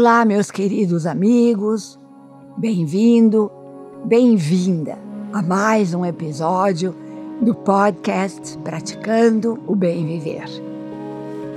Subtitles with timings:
[0.00, 1.98] Olá, meus queridos amigos,
[2.56, 3.50] bem-vindo,
[4.04, 4.96] bem-vinda
[5.32, 6.94] a mais um episódio
[7.42, 10.46] do podcast Praticando o Bem Viver.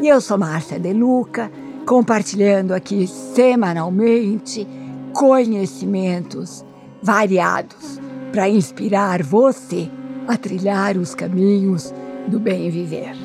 [0.02, 1.52] E eu sou Márcia De Luca,
[1.86, 4.68] compartilhando aqui semanalmente
[5.14, 6.66] conhecimentos
[7.00, 8.02] variados
[8.32, 9.88] para inspirar você
[10.28, 11.94] a trilhar os caminhos
[12.28, 13.16] do bem viver.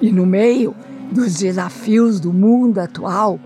[0.00, 0.74] E no meio
[1.12, 3.38] dos desafios do mundo atual,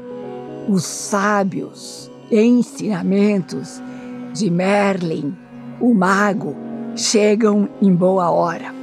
[0.69, 3.83] os sábios ensinamentos
[4.33, 5.37] de Merlin,
[5.81, 6.57] o mago,
[6.97, 8.75] chegam em boa hora,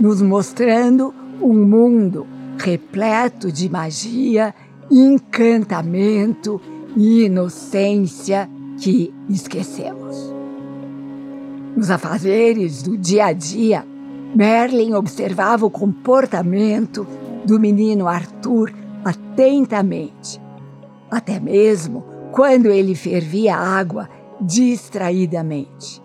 [0.00, 2.26] nos mostrando um mundo
[2.58, 4.54] repleto de magia,
[4.90, 6.60] encantamento
[6.96, 10.32] e inocência que esquecemos.
[11.76, 13.84] Nos afazeres do dia a dia,
[14.34, 17.06] Merlin observava o comportamento
[17.44, 18.72] do menino Arthur
[19.04, 20.43] atentamente
[21.14, 24.08] até mesmo quando ele fervia água
[24.40, 26.02] distraidamente.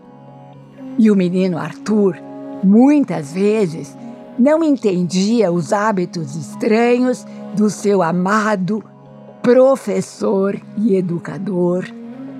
[0.97, 2.15] E o menino Arthur,
[2.63, 3.97] muitas vezes,
[4.37, 8.83] não entendia os hábitos estranhos do seu amado
[9.41, 11.85] professor e educador,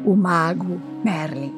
[0.06, 1.54] o mago Merlin.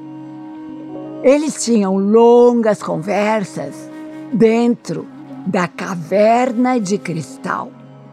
[1.23, 3.89] Eles tinham longas conversas
[4.31, 5.05] dentro
[5.45, 7.69] da caverna de cristal,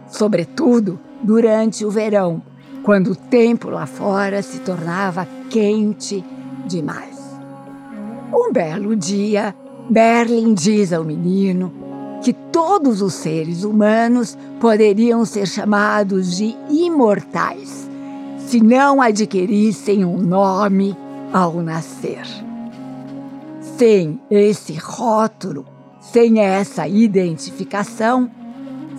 [0.09, 2.43] sobretudo durante o verão,
[2.89, 6.25] quando o tempo lá fora se tornava quente
[6.67, 7.19] demais.
[8.33, 9.55] Um belo dia,
[9.91, 11.71] Berlin diz ao menino
[12.23, 17.91] que todos os seres humanos poderiam ser chamados de imortais
[18.39, 20.97] se não adquirissem um nome
[21.31, 22.25] ao nascer.
[23.77, 25.67] Sem esse rótulo,
[26.01, 28.31] sem essa identificação,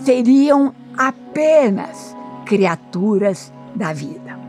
[0.06, 4.40] seriam apenas criaturas da vida.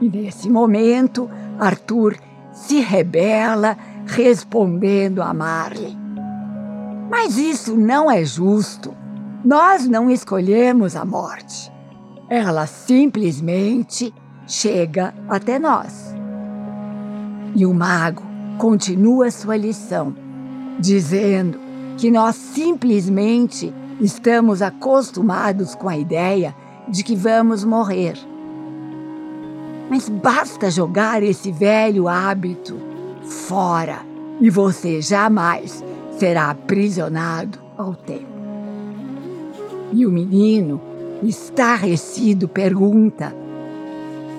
[0.00, 2.16] E nesse momento, Arthur
[2.52, 5.96] se rebela, respondendo a Marley:
[7.10, 8.96] Mas isso não é justo.
[9.44, 11.72] Nós não escolhemos a morte.
[12.28, 14.12] Ela simplesmente
[14.46, 16.14] chega até nós.
[17.54, 18.22] E o mago
[18.58, 20.14] continua sua lição,
[20.78, 21.58] dizendo
[21.96, 26.54] que nós simplesmente estamos acostumados com a ideia
[26.88, 28.14] de que vamos morrer.
[29.90, 32.78] Mas basta jogar esse velho hábito
[33.22, 34.00] fora
[34.40, 35.84] e você jamais
[36.18, 38.26] será aprisionado ao tempo.
[39.92, 40.80] E o menino,
[41.22, 43.34] estarrecido, pergunta: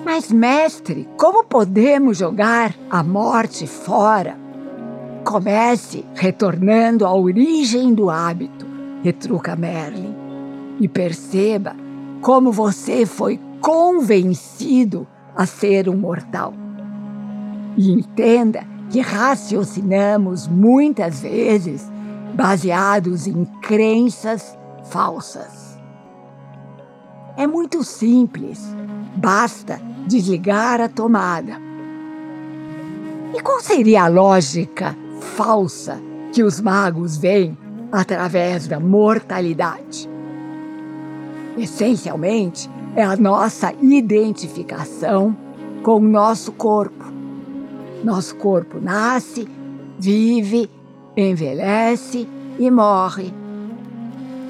[0.04, 4.38] Mas, mestre, como podemos jogar a morte fora?
[5.24, 8.66] Comece retornando à origem do hábito,
[9.02, 10.14] retruca Merlin,
[10.80, 11.74] e perceba
[12.20, 16.52] como você foi convencido a ser um mortal.
[17.76, 21.90] E entenda que raciocinamos muitas vezes
[22.34, 25.78] baseados em crenças falsas.
[27.36, 28.60] É muito simples,
[29.16, 31.54] basta desligar a tomada.
[33.32, 36.00] E qual seria a lógica falsa
[36.32, 37.56] que os magos veem
[37.92, 40.09] através da mortalidade?
[41.56, 45.36] Essencialmente, é a nossa identificação
[45.82, 47.04] com o nosso corpo.
[48.02, 49.48] Nosso corpo nasce,
[49.98, 50.70] vive,
[51.16, 52.28] envelhece
[52.58, 53.32] e morre.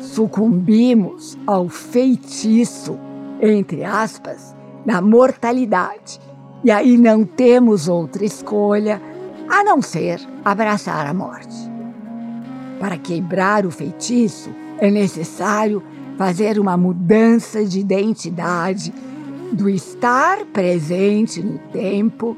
[0.00, 2.99] Sucumbimos ao feitiço,
[3.41, 6.21] entre aspas, da mortalidade.
[6.65, 9.00] E aí não temos outra escolha
[9.49, 11.71] a não ser abraçar a morte.
[12.78, 15.83] Para quebrar o feitiço, é necessário
[16.21, 18.93] fazer uma mudança de identidade
[19.55, 22.37] do estar presente no tempo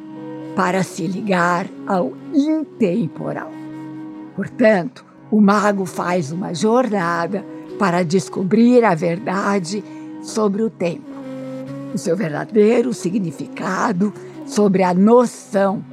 [0.54, 3.50] para se ligar ao intemporal.
[4.36, 7.44] Portanto, o mago faz uma jornada
[7.76, 9.82] para descobrir a verdade
[10.22, 11.10] sobre o tempo,
[11.92, 14.12] o seu verdadeiro significado,
[14.46, 15.84] sobre a noção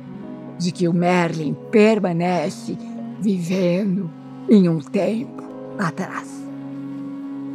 [0.59, 2.77] de que o Merlin permanece
[3.19, 4.11] vivendo
[4.47, 5.43] em um tempo
[5.79, 6.38] atrás.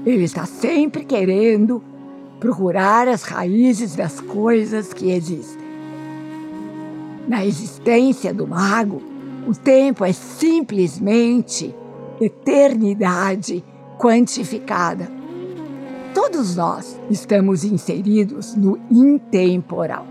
[0.04, 1.82] Ele está sempre querendo
[2.38, 5.64] procurar as raízes das coisas que existem.
[7.26, 9.02] Na existência do mago,
[9.46, 11.74] o tempo é simplesmente
[12.20, 13.64] eternidade
[13.98, 15.10] quantificada.
[16.12, 20.06] Todos nós estamos inseridos no intemporal.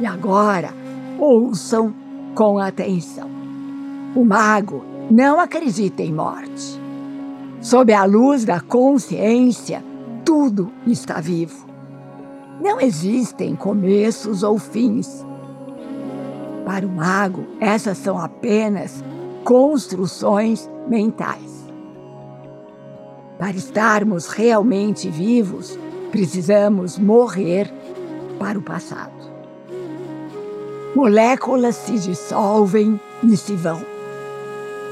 [0.00, 0.70] E agora,
[1.18, 1.94] ouçam
[2.34, 3.30] com atenção.
[4.14, 6.79] O mago não acredita em morte.
[7.60, 9.84] Sob a luz da consciência,
[10.24, 11.66] tudo está vivo.
[12.58, 15.26] Não existem começos ou fins.
[16.64, 19.04] Para o mago, essas são apenas
[19.44, 21.66] construções mentais.
[23.38, 25.78] Para estarmos realmente vivos,
[26.10, 27.70] precisamos morrer
[28.38, 29.12] para o passado.
[30.94, 33.80] Moléculas se dissolvem e se vão,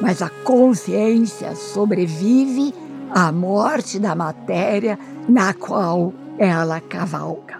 [0.01, 2.75] mas a consciência sobrevive
[3.11, 4.99] à morte da matéria
[5.29, 7.59] na qual ela cavalga.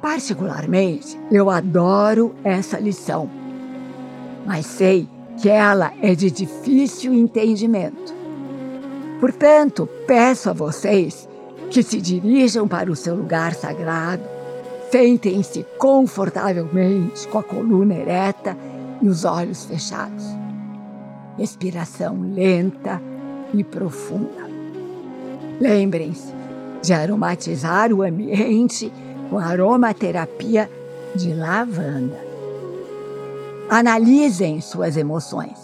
[0.00, 3.28] Particularmente, eu adoro essa lição,
[4.46, 8.14] mas sei que ela é de difícil entendimento.
[9.20, 11.28] Portanto, peço a vocês
[11.70, 14.22] que se dirijam para o seu lugar sagrado,
[14.90, 18.56] sentem-se confortavelmente com a coluna ereta
[19.02, 20.45] e os olhos fechados.
[21.38, 23.00] Respiração lenta
[23.52, 24.48] e profunda.
[25.60, 26.32] Lembrem-se
[26.82, 28.92] de aromatizar o ambiente
[29.28, 30.70] com aromaterapia
[31.14, 32.18] de lavanda.
[33.68, 35.58] Analisem suas emoções.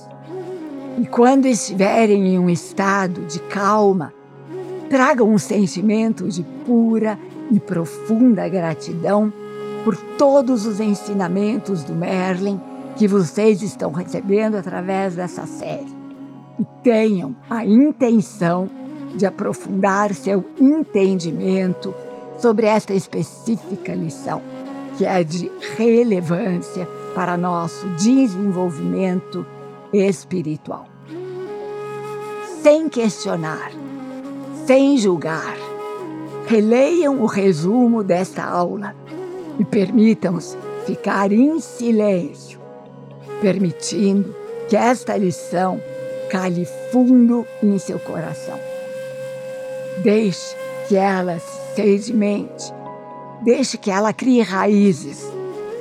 [0.99, 4.13] E quando estiverem em um estado de calma,
[4.91, 7.19] tragam um sentimento de pura
[7.51, 9.33] e profunda gratidão
[9.85, 12.61] por todos os ensinamentos do Merlin
[12.97, 15.93] que vocês estão recebendo através dessa série.
[16.59, 18.69] E tenham a intenção
[19.15, 21.95] de aprofundar seu entendimento
[22.39, 24.43] sobre esta específica lição,
[24.97, 29.47] que é de relevância para nosso desenvolvimento
[29.93, 30.87] espiritual.
[32.63, 33.73] Sem questionar,
[34.67, 35.57] sem julgar,
[36.47, 38.95] releiam o resumo desta aula
[39.59, 40.57] e permitam-se
[40.87, 42.61] ficar em silêncio,
[43.41, 44.35] permitindo
[44.69, 45.81] que esta lição
[46.31, 48.59] cale fundo em seu coração.
[49.99, 50.57] Deixe
[50.89, 52.73] que ela se sedimente,
[53.43, 55.27] deixe que ela crie raízes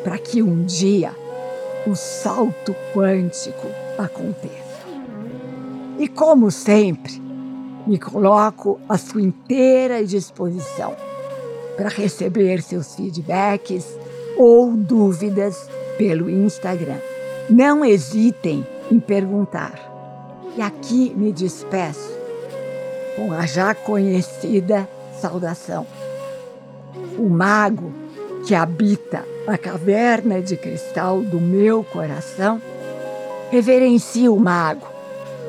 [0.04, 1.16] para que um dia
[1.88, 3.68] o salto quântico
[3.98, 4.82] aconteça.
[5.98, 7.22] E como sempre,
[7.86, 10.96] me coloco à sua inteira disposição
[11.76, 13.86] para receber seus feedbacks
[14.38, 17.11] ou dúvidas pelo Instagram.
[17.52, 19.74] Não hesitem em perguntar.
[20.56, 22.18] E aqui me despeço
[23.18, 24.88] com a já conhecida
[25.20, 25.86] saudação.
[27.18, 27.92] O mago
[28.48, 32.62] que habita a caverna de cristal do meu coração,
[33.52, 34.88] reverencia o mago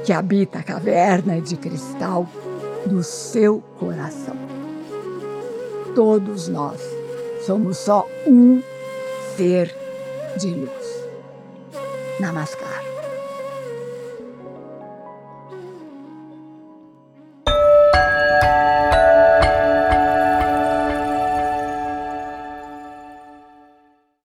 [0.05, 2.29] que habita a caverna de cristal
[2.85, 4.35] do seu coração.
[5.95, 6.81] Todos nós
[7.47, 8.61] somos só um
[9.37, 9.73] ser
[10.37, 11.02] de luz.
[12.20, 13.02] ナマスカール